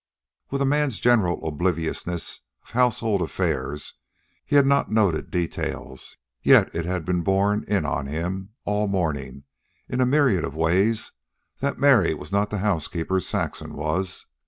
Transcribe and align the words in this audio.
With 0.49 0.63
a 0.63 0.65
man's 0.65 0.99
general 0.99 1.47
obliviousness 1.47 2.39
of 2.63 2.71
household 2.71 3.21
affairs, 3.21 3.93
he 4.43 4.55
had 4.55 4.65
not 4.65 4.89
noted 4.89 5.29
details; 5.29 6.17
yet 6.41 6.73
it 6.73 6.85
had 6.85 7.05
been 7.05 7.21
borne 7.21 7.63
in 7.67 7.85
on 7.85 8.07
him, 8.07 8.49
all 8.65 8.87
morning, 8.87 9.43
in 9.87 10.01
a 10.01 10.05
myriad 10.07 10.51
ways, 10.55 11.11
that 11.59 11.77
Mary 11.77 12.15
was 12.15 12.31
not 12.31 12.49
the 12.49 12.57
housekeeper 12.65 13.19
Saxon 13.19 13.75
was. 13.75 14.25